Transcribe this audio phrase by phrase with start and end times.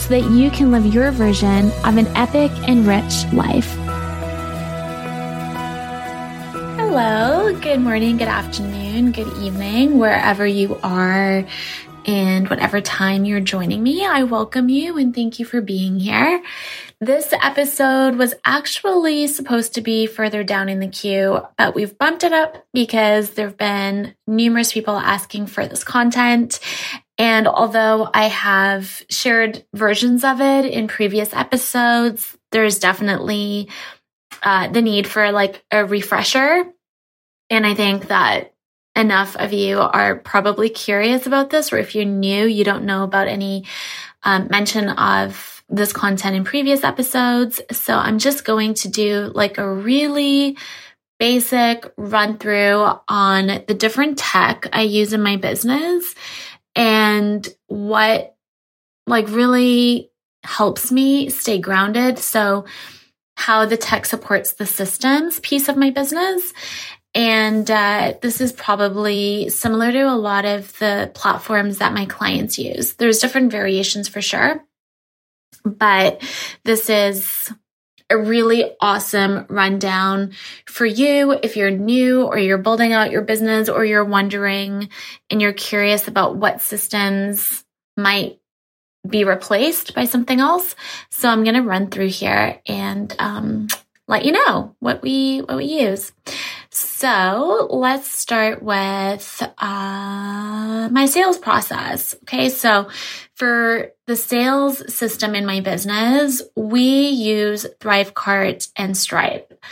[0.00, 3.76] so that you can live your version of an epic and rich life.
[6.78, 11.44] Hello, good morning, good afternoon, good evening, wherever you are
[12.06, 14.06] and whatever time you're joining me.
[14.06, 16.42] I welcome you and thank you for being here.
[17.00, 22.24] This episode was actually supposed to be further down in the queue, but we've bumped
[22.24, 26.58] it up because there have been numerous people asking for this content.
[27.20, 33.68] And although I have shared versions of it in previous episodes, there's definitely
[34.42, 36.64] uh, the need for like a refresher
[37.50, 38.54] and I think that
[38.96, 43.02] enough of you are probably curious about this, or if you're new, you don't know
[43.02, 43.64] about any
[44.22, 47.60] um, mention of this content in previous episodes.
[47.72, 50.56] So I'm just going to do like a really
[51.18, 56.14] basic run through on the different tech I use in my business
[56.74, 58.36] and what
[59.06, 60.10] like really
[60.42, 62.18] helps me stay grounded.
[62.18, 62.64] So
[63.36, 66.52] how the tech supports the systems piece of my business
[67.14, 72.58] and uh, this is probably similar to a lot of the platforms that my clients
[72.58, 72.94] use.
[72.94, 74.64] There's different variations for sure,
[75.64, 76.22] but
[76.64, 77.52] this is
[78.10, 80.32] a really awesome rundown
[80.66, 84.88] for you if you're new or you're building out your business or you're wondering
[85.30, 87.64] and you're curious about what systems
[87.96, 88.40] might
[89.08, 90.74] be replaced by something else.
[91.10, 93.68] So I'm going to run through here and um,
[94.06, 96.12] let you know what we what we use.
[96.70, 102.14] So let's start with uh, my sales process.
[102.22, 102.88] Okay, so
[103.40, 109.64] for the sales system in my business, we use Thrivecart and Stripe.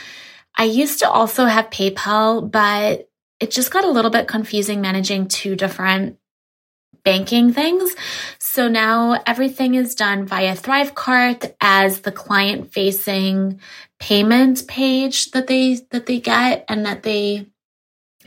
[0.57, 3.07] I used to also have PayPal, but
[3.39, 6.17] it just got a little bit confusing managing two different
[7.03, 7.95] banking things.
[8.39, 13.59] So now everything is done via Thrivecart as the client facing
[13.99, 17.45] payment page that they that they get and that they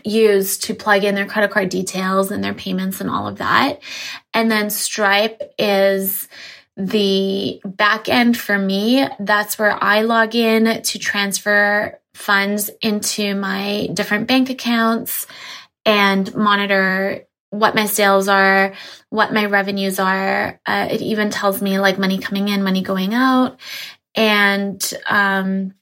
[0.05, 3.81] use to plug in their credit card details and their payments and all of that.
[4.35, 6.29] And then Stripe is
[6.77, 9.07] the back end for me.
[9.21, 15.27] That's where I log in to transfer funds into my different bank accounts
[15.85, 18.73] and monitor what my sales are,
[19.11, 20.59] what my revenues are.
[20.65, 23.61] Uh, it even tells me like money coming in, money going out.
[24.15, 25.75] And, um,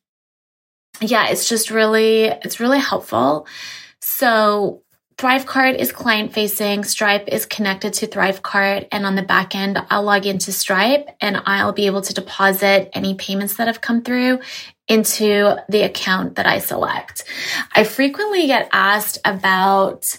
[1.00, 3.46] yeah, it's just really, it's really helpful.
[4.00, 4.82] So
[5.20, 6.82] Thrivecart is client facing.
[6.82, 8.88] Stripe is connected to Thrivecart.
[8.90, 12.88] And on the back end, I'll log into Stripe and I'll be able to deposit
[12.94, 14.40] any payments that have come through
[14.88, 17.24] into the account that I select.
[17.76, 20.18] I frequently get asked about,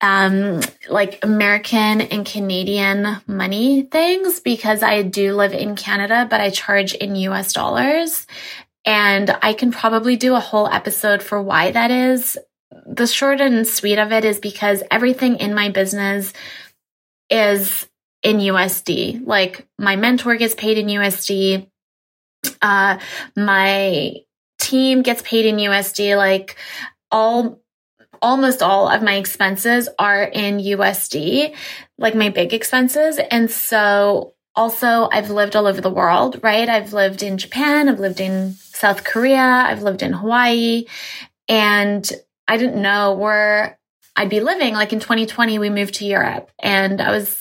[0.00, 6.48] um, like American and Canadian money things because I do live in Canada, but I
[6.48, 8.26] charge in US dollars.
[8.86, 12.38] And I can probably do a whole episode for why that is.
[12.86, 16.32] The short and sweet of it is because everything in my business
[17.28, 17.88] is
[18.22, 19.26] in USD.
[19.26, 21.66] Like my mentor gets paid in USD.
[22.62, 22.98] Uh,
[23.36, 24.14] my
[24.58, 26.16] team gets paid in USD.
[26.16, 26.56] Like
[27.10, 27.60] all
[28.22, 31.54] almost all of my expenses are in USD,
[31.98, 33.18] like my big expenses.
[33.30, 36.68] And so also I've lived all over the world, right?
[36.68, 40.84] I've lived in Japan, I've lived in South Korea, I've lived in Hawaii,
[41.48, 42.10] and
[42.50, 43.78] I didn't know where
[44.16, 44.74] I'd be living.
[44.74, 47.40] Like in 2020, we moved to Europe and I was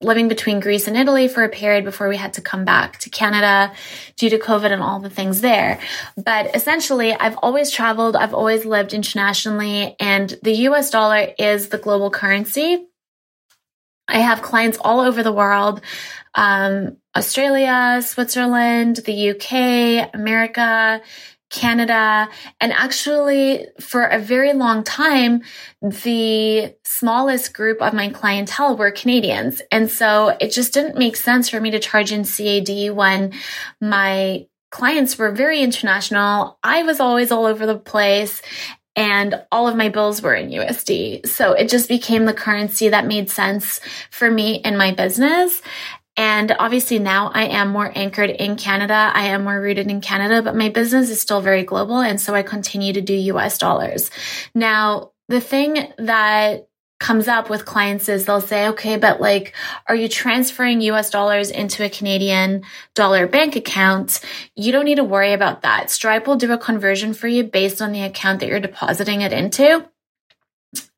[0.00, 3.10] living between Greece and Italy for a period before we had to come back to
[3.10, 3.74] Canada
[4.16, 5.80] due to COVID and all the things there.
[6.16, 11.78] But essentially, I've always traveled, I've always lived internationally, and the US dollar is the
[11.78, 12.86] global currency.
[14.06, 15.80] I have clients all over the world.
[16.36, 21.02] Um, Australia, Switzerland, the UK, America,
[21.54, 22.28] Canada.
[22.60, 25.42] And actually, for a very long time,
[25.80, 29.62] the smallest group of my clientele were Canadians.
[29.70, 33.32] And so it just didn't make sense for me to charge in CAD when
[33.80, 36.58] my clients were very international.
[36.64, 38.42] I was always all over the place
[38.96, 41.26] and all of my bills were in USD.
[41.26, 43.80] So it just became the currency that made sense
[44.10, 45.62] for me in my business.
[46.16, 49.10] And obviously now I am more anchored in Canada.
[49.14, 51.98] I am more rooted in Canada, but my business is still very global.
[51.98, 54.10] And so I continue to do US dollars.
[54.54, 56.68] Now, the thing that
[57.00, 59.54] comes up with clients is they'll say, okay, but like,
[59.86, 62.62] are you transferring US dollars into a Canadian
[62.94, 64.20] dollar bank account?
[64.54, 65.90] You don't need to worry about that.
[65.90, 69.32] Stripe will do a conversion for you based on the account that you're depositing it
[69.32, 69.84] into.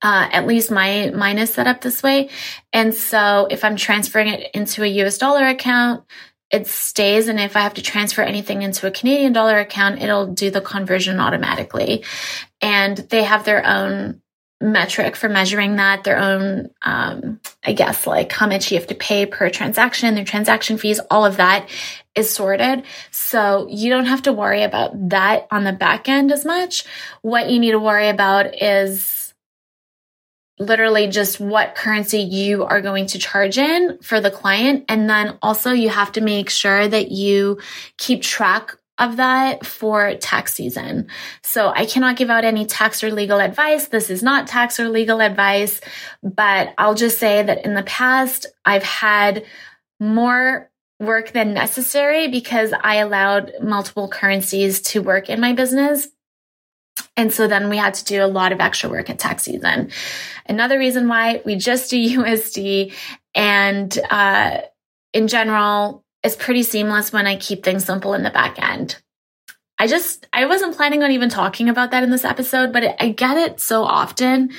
[0.02, 2.30] Uh, at least my mine is set up this way.
[2.72, 6.04] And so if I'm transferring it into a US dollar account,
[6.50, 7.28] it stays.
[7.28, 10.60] And if I have to transfer anything into a Canadian dollar account, it'll do the
[10.60, 12.04] conversion automatically.
[12.60, 14.22] And they have their own
[14.60, 18.94] metric for measuring that, their own, um, I guess, like how much you have to
[18.94, 21.68] pay per transaction, their transaction fees, all of that
[22.14, 22.84] is sorted.
[23.10, 26.84] So you don't have to worry about that on the back end as much.
[27.20, 29.15] What you need to worry about is
[30.58, 34.84] literally just what currency you are going to charge in for the client.
[34.88, 37.60] And then also you have to make sure that you
[37.98, 41.08] keep track of that for tax season.
[41.42, 43.88] So I cannot give out any tax or legal advice.
[43.88, 45.80] This is not tax or legal advice,
[46.22, 49.44] but I'll just say that in the past, I've had
[50.00, 56.08] more work than necessary because I allowed multiple currencies to work in my business.
[57.16, 59.90] And so then we had to do a lot of extra work at tax season.
[60.48, 62.92] Another reason why we just do USD
[63.34, 64.62] and uh,
[65.12, 69.00] in general, it's pretty seamless when I keep things simple in the back end.
[69.78, 73.10] I just, I wasn't planning on even talking about that in this episode, but I
[73.10, 74.52] get it so often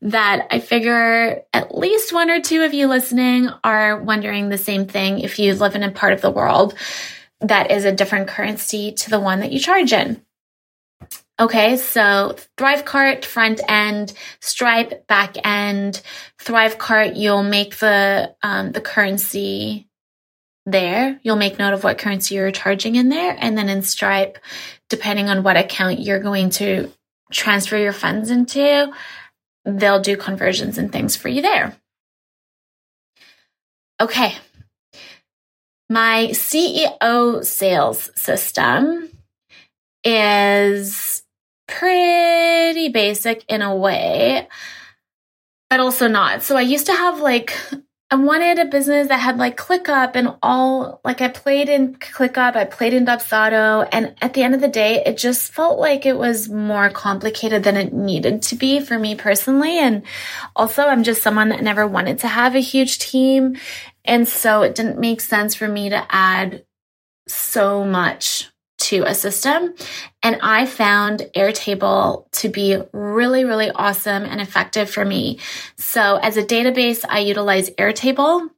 [0.00, 4.86] that I figure at least one or two of you listening are wondering the same
[4.86, 6.74] thing if you live in a part of the world
[7.42, 10.22] that is a different currency to the one that you charge in.
[11.42, 16.00] Okay, so Thrivecart front end, Stripe back end.
[16.38, 19.88] Thrivecart, you'll make the um, the currency
[20.66, 21.18] there.
[21.24, 24.38] You'll make note of what currency you're charging in there, and then in Stripe,
[24.88, 26.92] depending on what account you're going to
[27.32, 28.92] transfer your funds into,
[29.64, 31.76] they'll do conversions and things for you there.
[34.00, 34.36] Okay,
[35.90, 39.08] my CEO sales system
[40.04, 41.21] is
[41.66, 44.48] pretty basic in a way,
[45.70, 46.42] but also not.
[46.42, 47.54] So I used to have like,
[48.10, 52.56] I wanted a business that had like ClickUp and all, like I played in ClickUp,
[52.56, 56.04] I played in Dubsado, and at the end of the day, it just felt like
[56.04, 59.78] it was more complicated than it needed to be for me personally.
[59.78, 60.02] And
[60.54, 63.56] also, I'm just someone that never wanted to have a huge team.
[64.04, 66.66] And so it didn't make sense for me to add
[67.28, 68.51] so much
[68.82, 69.74] to a system.
[70.22, 75.38] And I found Airtable to be really, really awesome and effective for me.
[75.76, 78.48] So as a database, I utilize Airtable.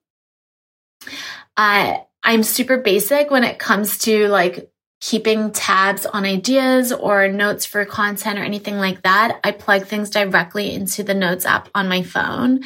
[1.56, 7.66] Uh, I'm super basic when it comes to like keeping tabs on ideas or notes
[7.66, 9.38] for content or anything like that.
[9.44, 12.60] I plug things directly into the notes app on my phone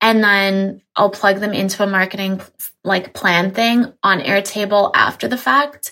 [0.00, 2.40] and then I'll plug them into a marketing
[2.84, 5.90] like plan thing on Airtable after the fact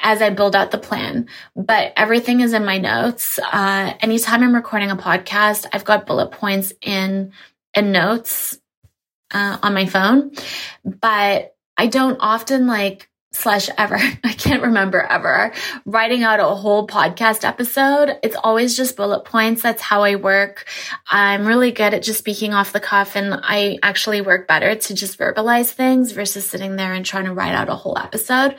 [0.00, 1.28] as I build out the plan.
[1.54, 3.38] But everything is in my notes.
[3.38, 7.32] Uh, anytime I'm recording a podcast, I've got bullet points in
[7.74, 8.58] in notes
[9.32, 10.32] uh, on my phone.
[10.84, 15.52] But I don't often like slash ever I can't remember ever
[15.86, 18.18] writing out a whole podcast episode.
[18.22, 19.62] It's always just bullet points.
[19.62, 20.66] That's how I work.
[21.08, 24.94] I'm really good at just speaking off the cuff and I actually work better to
[24.94, 28.56] just verbalize things versus sitting there and trying to write out a whole episode.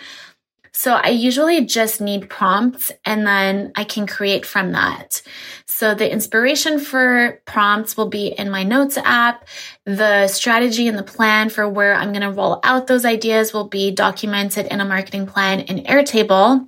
[0.73, 5.21] So I usually just need prompts and then I can create from that.
[5.65, 9.47] So the inspiration for prompts will be in my notes app.
[9.85, 13.67] The strategy and the plan for where I'm going to roll out those ideas will
[13.67, 16.67] be documented in a marketing plan in Airtable.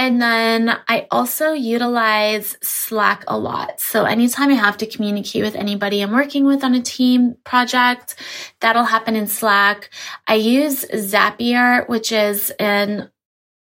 [0.00, 3.82] And then I also utilize Slack a lot.
[3.82, 8.14] So anytime I have to communicate with anybody I'm working with on a team project,
[8.60, 9.90] that'll happen in Slack.
[10.26, 13.10] I use Zapier, which is an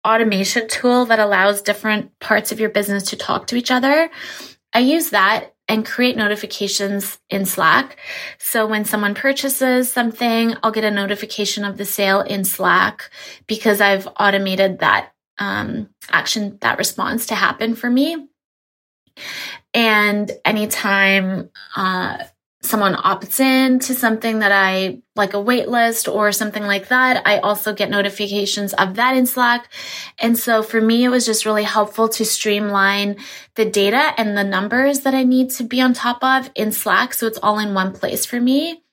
[0.08, 4.10] automation tool that allows different parts of your business to talk to each other.
[4.72, 7.98] I use that and create notifications in Slack.
[8.38, 13.12] So when someone purchases something, I'll get a notification of the sale in Slack
[13.48, 15.12] because I've automated that
[15.42, 18.28] um, action, that response to happen for me.
[19.74, 22.20] And anytime uh,
[22.62, 27.26] someone opts in to something that I like a wait list or something like that,
[27.26, 29.74] I also get notifications of that in Slack.
[30.20, 33.18] And so for me, it was just really helpful to streamline
[33.56, 37.16] the data and the numbers that I need to be on top of in Slack.
[37.16, 38.84] So it's all in one place for me.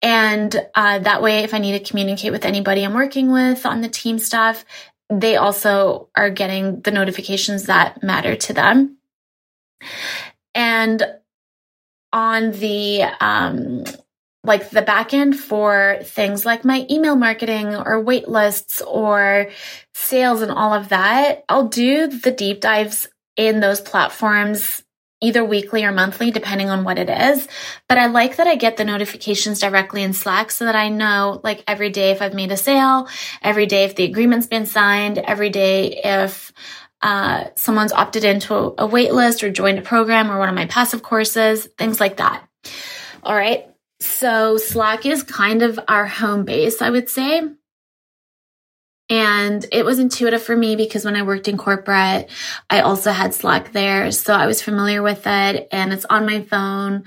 [0.00, 3.80] And uh, that way, if I need to communicate with anybody I'm working with on
[3.80, 4.64] the team stuff,
[5.08, 8.98] they also are getting the notifications that matter to them.
[10.54, 11.02] And
[12.12, 13.84] on the um,
[14.42, 19.50] like the back end for things like my email marketing or wait lists or
[19.94, 24.82] sales and all of that, I'll do the deep dives in those platforms
[25.26, 27.48] either weekly or monthly, depending on what it is.
[27.88, 31.40] But I like that I get the notifications directly in Slack so that I know
[31.42, 33.08] like every day if I've made a sale,
[33.42, 36.52] every day if the agreement's been signed, every day if
[37.02, 40.54] uh, someone's opted into a, a wait list or joined a program or one of
[40.54, 42.42] my passive courses, things like that.
[43.22, 43.66] All right.
[44.00, 47.42] So Slack is kind of our home base, I would say.
[49.08, 52.28] And it was intuitive for me because when I worked in corporate,
[52.68, 54.10] I also had Slack there.
[54.10, 57.04] So I was familiar with it and it's on my phone.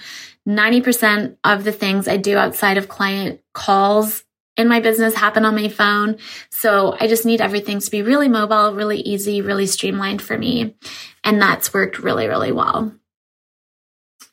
[0.47, 4.23] 90% of the things I do outside of client calls
[4.55, 6.17] in my business happen on my phone.
[6.49, 10.75] So I just need everything to be really mobile, really easy, really streamlined for me.
[11.23, 12.93] And that's worked really, really well.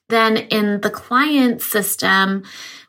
[0.08, 2.44] Then in the client system,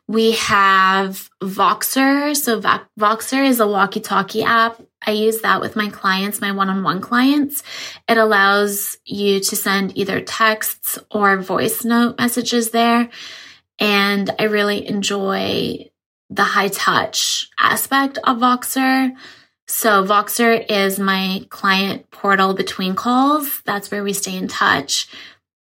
[0.06, 2.34] we have Voxer.
[2.34, 2.60] So
[2.98, 4.80] Voxer is a walkie talkie app.
[5.06, 7.62] I use that with my clients, my one on one clients.
[8.08, 13.10] It allows you to send either texts or voice note messages there.
[13.78, 15.90] And I really enjoy
[16.30, 19.14] the high touch aspect of Voxer.
[19.66, 23.60] So Voxer is my client portal between calls.
[23.66, 25.08] That's where we stay in touch.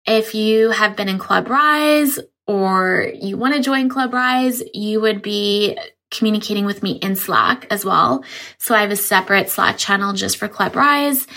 [0.05, 5.01] If you have been in Club Rise or you want to join Club Rise, you
[5.01, 5.77] would be
[6.11, 8.23] communicating with me in Slack as well.
[8.59, 11.27] So I have a separate Slack channel just for Club Rise.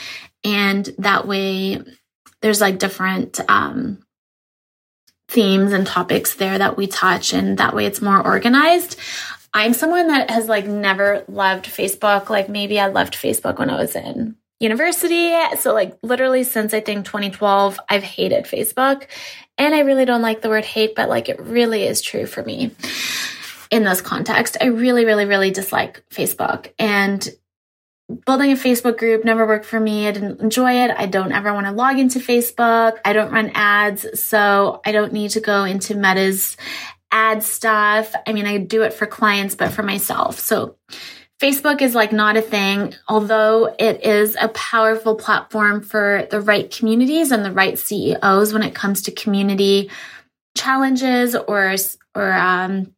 [0.45, 1.83] And that way
[2.43, 4.05] there's like different um,
[5.29, 8.99] themes and topics there that we touch and that way it's more organized.
[9.53, 12.29] I'm someone that has like never loved Facebook.
[12.29, 15.35] Like maybe I loved Facebook when I was in university.
[15.59, 19.07] So like literally since I think 2012, I've hated Facebook.
[19.57, 22.43] And I really don't like the word hate, but like it really is true for
[22.43, 22.71] me
[23.71, 24.57] in this context.
[24.61, 26.73] I really, really, really dislike Facebook.
[26.79, 27.29] And
[28.25, 30.09] building a Facebook group never worked for me.
[30.09, 30.91] I didn't enjoy it.
[30.97, 32.99] I don't ever want to log into Facebook.
[33.05, 36.57] I don't run ads, so I don't need to go into Meta's
[37.11, 38.15] ad stuff.
[38.27, 40.39] I mean, I do it for clients, but for myself.
[40.39, 40.77] So
[41.41, 46.69] Facebook is like not a thing, although it is a powerful platform for the right
[46.69, 49.89] communities and the right CEOs when it comes to community
[50.57, 51.77] challenges or
[52.17, 52.93] or um,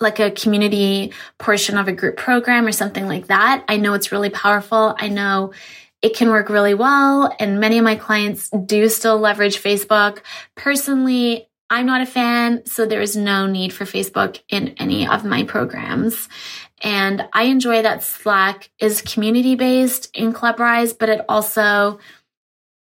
[0.00, 3.64] like a community portion of a group program or something like that.
[3.68, 4.94] I know it's really powerful.
[4.96, 5.52] I know
[6.02, 7.34] it can work really well.
[7.40, 10.20] And many of my clients do still leverage Facebook.
[10.56, 15.24] Personally, I'm not a fan, so there is no need for Facebook in any of
[15.24, 16.28] my programs.
[16.82, 22.00] And I enjoy that Slack is community based in ClubRise, but it also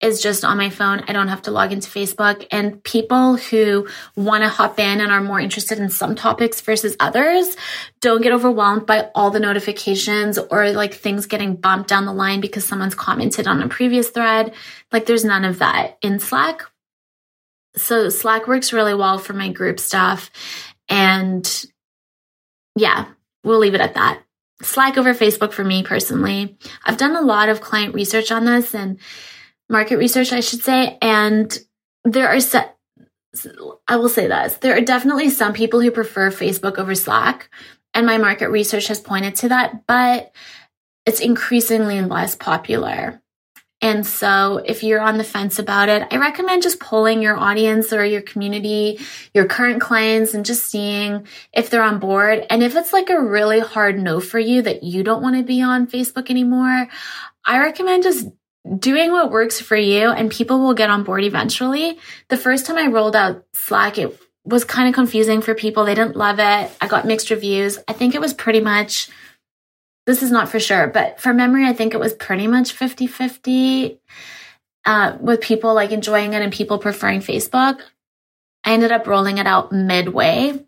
[0.04, 1.02] is just on my phone.
[1.08, 2.46] I don't have to log into Facebook.
[2.50, 6.94] And people who want to hop in and are more interested in some topics versus
[7.00, 7.56] others
[8.00, 12.40] don't get overwhelmed by all the notifications or like things getting bumped down the line
[12.40, 14.52] because someone's commented on a previous thread.
[14.92, 16.62] Like there's none of that in Slack.
[17.76, 20.30] So Slack works really well for my group stuff.
[20.88, 21.48] And
[22.76, 23.06] yeah,
[23.44, 24.22] we'll leave it at that.
[24.62, 26.56] Slack over Facebook for me personally.
[26.84, 28.98] I've done a lot of client research on this and
[29.68, 30.98] market research, I should say.
[31.02, 31.56] And
[32.04, 32.76] there are set,
[33.88, 37.50] I will say this there are definitely some people who prefer Facebook over Slack.
[37.92, 40.32] And my market research has pointed to that, but
[41.06, 43.22] it's increasingly less popular.
[43.84, 47.92] And so if you're on the fence about it, I recommend just polling your audience
[47.92, 48.98] or your community,
[49.34, 52.46] your current clients and just seeing if they're on board.
[52.48, 55.42] And if it's like a really hard no for you that you don't want to
[55.42, 56.88] be on Facebook anymore,
[57.44, 58.26] I recommend just
[58.78, 61.98] doing what works for you and people will get on board eventually.
[62.28, 65.84] The first time I rolled out Slack, it was kind of confusing for people.
[65.84, 66.70] They didn't love it.
[66.80, 67.78] I got mixed reviews.
[67.86, 69.10] I think it was pretty much,
[70.06, 73.06] this is not for sure, but for memory, I think it was pretty much 50
[73.06, 74.00] 50
[74.84, 77.80] uh, with people like enjoying it and people preferring Facebook.
[78.64, 80.64] I ended up rolling it out midway.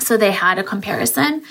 [0.00, 1.44] So they had a comparison.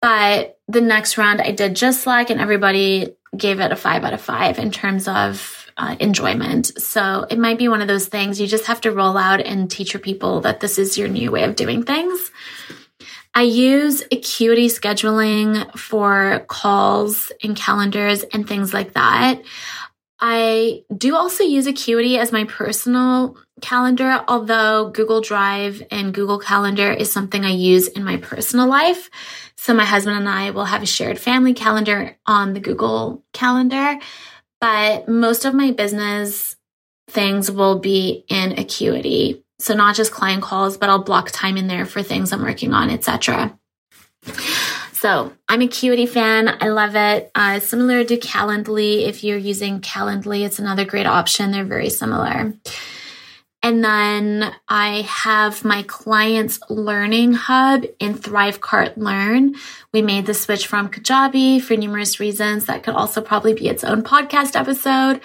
[0.00, 4.14] But the next round I did just like, and everybody gave it a five out
[4.14, 6.78] of five in terms of uh, enjoyment.
[6.80, 9.70] So it might be one of those things you just have to roll out and
[9.70, 12.30] teach your people that this is your new way of doing things.
[13.34, 19.42] I use Acuity scheduling for calls and calendars and things like that.
[20.18, 26.92] I do also use Acuity as my personal calendar, although Google Drive and Google Calendar
[26.92, 29.08] is something I use in my personal life.
[29.56, 33.98] So my husband and I will have a shared family calendar on the Google Calendar,
[34.60, 36.56] but most of my business
[37.08, 39.44] things will be in Acuity.
[39.60, 42.72] So not just client calls, but I'll block time in there for things I'm working
[42.72, 43.58] on, etc.
[44.92, 46.58] So I'm a Acuity fan.
[46.60, 47.30] I love it.
[47.34, 49.06] Uh, similar to Calendly.
[49.06, 51.52] If you're using Calendly, it's another great option.
[51.52, 52.52] They're very similar.
[53.62, 59.54] And then I have my clients learning hub in Thrivecart Learn.
[59.92, 62.66] We made the switch from Kajabi for numerous reasons.
[62.66, 65.20] That could also probably be its own podcast episode.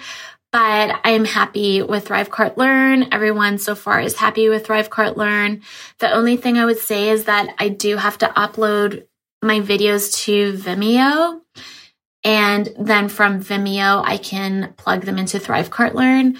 [0.52, 3.08] But I am happy with Thrivecart Learn.
[3.12, 5.62] Everyone so far is happy with Thrivecart Learn.
[5.98, 9.06] The only thing I would say is that I do have to upload
[9.42, 11.40] my videos to Vimeo.
[12.24, 16.38] And then from Vimeo, I can plug them into Thrivecart Learn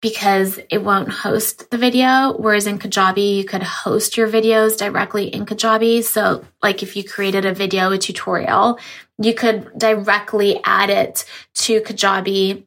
[0.00, 2.34] because it won't host the video.
[2.38, 6.04] Whereas in Kajabi, you could host your videos directly in Kajabi.
[6.04, 8.78] So, like if you created a video, a tutorial,
[9.20, 11.24] you could directly add it
[11.54, 12.64] to Kajabi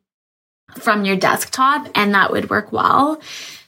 [0.79, 3.21] from your desktop, and that would work well.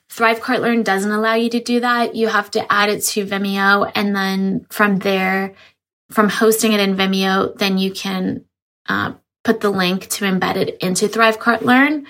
[0.09, 2.15] Thrivecart Learn doesn't allow you to do that.
[2.15, 5.55] You have to add it to Vimeo, and then from there,
[6.11, 8.45] from hosting it in Vimeo, then you can
[8.87, 12.05] uh, put the link to embed it into Thrivecart Learn.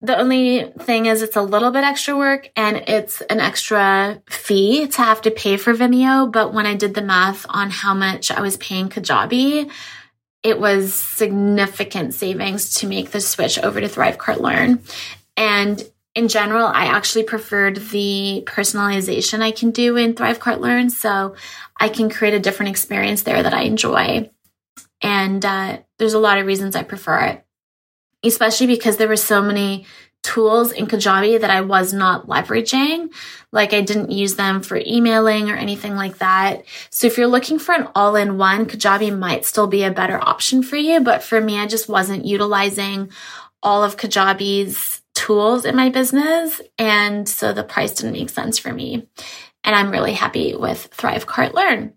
[0.00, 4.86] The only thing is it's a little bit extra work and it's an extra fee
[4.86, 6.30] to have to pay for Vimeo.
[6.30, 9.68] But when I did the math on how much I was paying Kajabi,
[10.42, 14.80] it was significant savings to make the switch over to Thrivecart Learn.
[15.36, 15.82] And
[16.14, 20.90] in general, I actually preferred the personalization I can do in Thrivecart Learn.
[20.90, 21.34] So
[21.78, 24.30] I can create a different experience there that I enjoy.
[25.00, 27.44] And uh, there's a lot of reasons I prefer it
[28.24, 29.86] especially because there were so many
[30.22, 33.12] tools in Kajabi that I was not leveraging.
[33.52, 36.64] Like I didn't use them for emailing or anything like that.
[36.90, 40.18] So if you're looking for an all in one, Kajabi might still be a better
[40.20, 41.00] option for you.
[41.00, 43.10] But for me, I just wasn't utilizing
[43.62, 46.60] all of Kajabi's tools in my business.
[46.78, 49.08] And so the price didn't make sense for me.
[49.64, 51.94] And I'm really happy with Thrivecart Learn.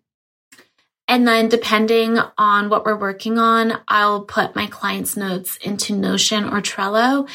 [1.07, 6.45] And then depending on what we're working on, I'll put my client's notes into Notion
[6.45, 7.27] or Trello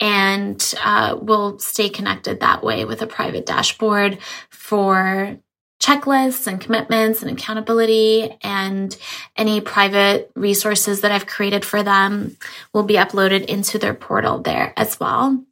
[0.00, 4.18] and uh, we'll stay connected that way with a private dashboard
[4.50, 5.38] for
[5.80, 8.96] checklists and commitments and accountability and
[9.36, 12.36] any private resources that I've created for them
[12.72, 15.44] will be uploaded into their portal there as well.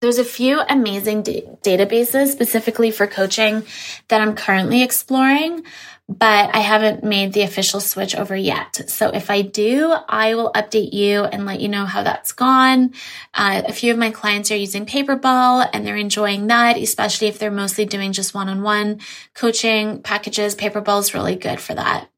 [0.00, 3.64] There's a few amazing d- databases specifically for coaching
[4.08, 5.64] that I'm currently exploring
[6.10, 8.90] but I haven't made the official switch over yet.
[8.90, 12.94] So if I do, I will update you and let you know how that's gone.
[13.32, 17.38] Uh, a few of my clients are using Paperbell and they're enjoying that, especially if
[17.38, 19.00] they're mostly doing just one-on-one
[19.34, 20.56] coaching packages.
[20.56, 22.08] Paperbell is really good for that.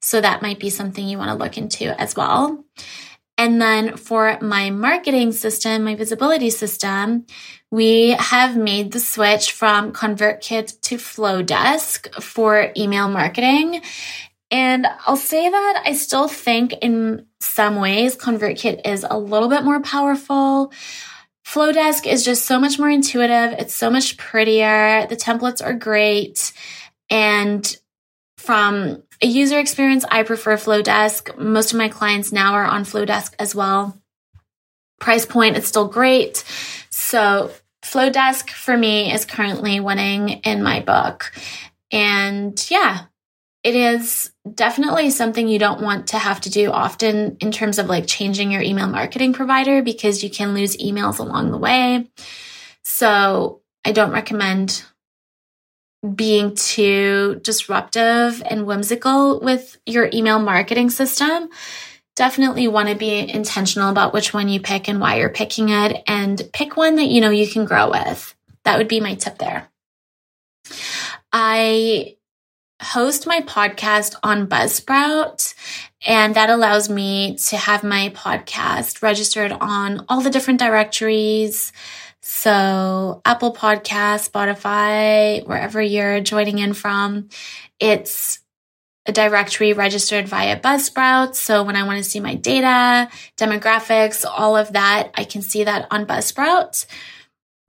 [0.00, 2.64] So that might be something you want to look into as well.
[3.38, 7.24] And then for my marketing system, my visibility system,
[7.70, 13.80] we have made the switch from ConvertKit to Flodesk for email marketing.
[14.50, 19.62] And I'll say that I still think in some ways ConvertKit is a little bit
[19.62, 20.72] more powerful.
[21.46, 23.52] Flodesk is just so much more intuitive.
[23.58, 25.06] It's so much prettier.
[25.08, 26.52] The templates are great.
[27.08, 27.76] And
[28.36, 31.36] from a user experience, I prefer Flodesk.
[31.38, 34.00] Most of my clients now are on Flodesk as well.
[35.00, 36.44] Price point, it's still great.
[36.90, 37.50] So
[37.82, 41.32] Flodesk for me is currently winning in my book.
[41.90, 43.06] And yeah,
[43.64, 47.86] it is definitely something you don't want to have to do often in terms of
[47.86, 52.08] like changing your email marketing provider because you can lose emails along the way.
[52.84, 54.84] So I don't recommend
[56.14, 61.48] being too disruptive and whimsical with your email marketing system.
[62.14, 66.02] Definitely want to be intentional about which one you pick and why you're picking it
[66.06, 68.34] and pick one that you know you can grow with.
[68.64, 69.68] That would be my tip there.
[71.32, 72.16] I
[72.80, 75.54] host my podcast on Buzzsprout,
[76.06, 81.72] and that allows me to have my podcast registered on all the different directories
[82.30, 87.30] So Apple Podcast, Spotify, wherever you're joining in from,
[87.80, 88.40] it's
[89.06, 91.34] a directory registered via Buzzsprout.
[91.36, 95.64] So when I want to see my data, demographics, all of that, I can see
[95.64, 96.84] that on Buzzsprout.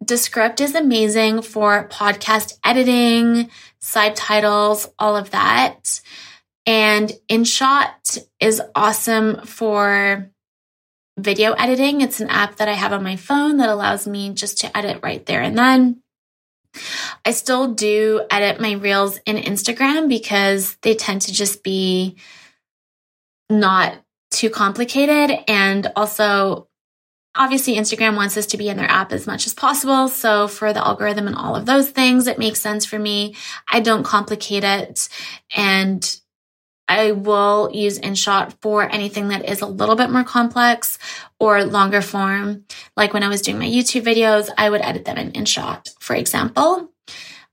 [0.03, 6.01] Descript is amazing for podcast editing, subtitles, all of that.
[6.65, 10.29] And InShot is awesome for
[11.23, 12.01] video editing.
[12.01, 14.99] It's an app that I have on my phone that allows me just to edit
[15.03, 16.01] right there and then.
[17.25, 22.17] I still do edit my reels in Instagram because they tend to just be
[23.49, 23.95] not
[24.31, 25.37] too complicated.
[25.47, 26.67] And also,
[27.35, 30.07] obviously, Instagram wants us to be in their app as much as possible.
[30.07, 33.35] So, for the algorithm and all of those things, it makes sense for me.
[33.71, 35.09] I don't complicate it.
[35.55, 36.18] And
[36.89, 40.97] I will use InShot for anything that is a little bit more complex
[41.39, 42.65] or longer form.
[42.97, 46.15] Like when I was doing my YouTube videos, I would edit them in InShot, for
[46.15, 46.91] example.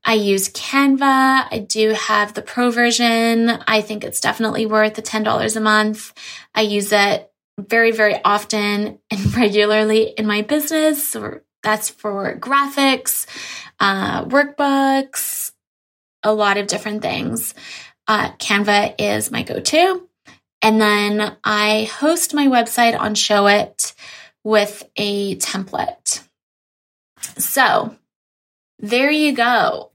[0.03, 1.47] I use Canva.
[1.51, 3.49] I do have the pro version.
[3.67, 6.13] I think it's definitely worth the $10 a month.
[6.55, 11.09] I use it very, very often and regularly in my business.
[11.09, 13.27] So that's for graphics,
[13.79, 15.51] uh, workbooks,
[16.23, 17.53] a lot of different things
[18.07, 20.07] uh, Canva is my go to.
[20.61, 23.93] And then I host my website on Showit
[24.43, 26.23] with a template.
[27.37, 27.95] So
[28.79, 29.91] there you go.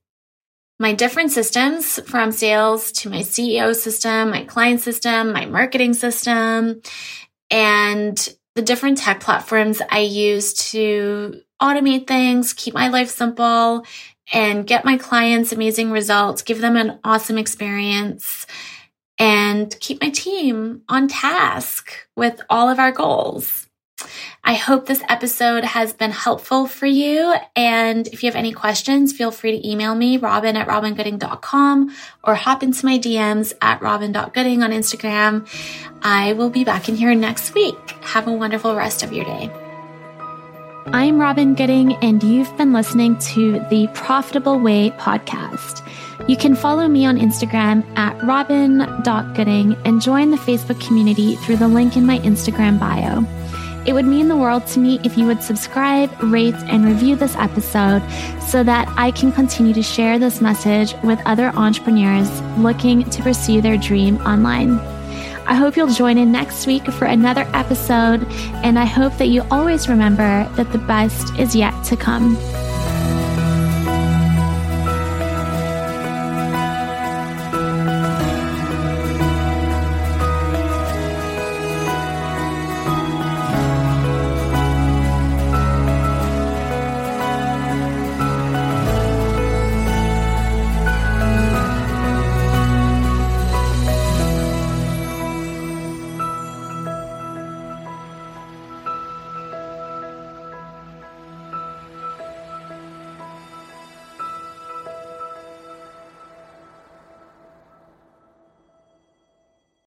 [0.79, 6.83] My different systems from sales to my CEO system, my client system, my marketing system,
[7.51, 13.87] and the different tech platforms I use to automate things, keep my life simple,
[14.33, 18.47] and get my clients amazing results, give them an awesome experience,
[19.19, 23.69] and keep my team on task with all of our goals.
[24.45, 27.35] I hope this episode has been helpful for you.
[27.55, 32.35] And if you have any questions, feel free to email me, robyn at robyngooding.com or
[32.35, 35.49] hop into my DMs at robyn.gooding on Instagram.
[36.03, 37.79] I will be back in here next week.
[38.03, 39.62] Have a wonderful rest of your day.
[40.87, 45.89] I'm Robyn Gooding, and you've been listening to the Profitable Way podcast.
[46.29, 51.69] You can follow me on Instagram at robyn.gooding and join the Facebook community through the
[51.69, 53.25] link in my Instagram bio.
[53.87, 57.37] It would mean the world to me if you would subscribe, rate, and review this
[57.37, 58.03] episode
[58.41, 63.61] so that I can continue to share this message with other entrepreneurs looking to pursue
[63.61, 64.79] their dream online.
[65.47, 68.25] I hope you'll join in next week for another episode,
[68.63, 72.37] and I hope that you always remember that the best is yet to come.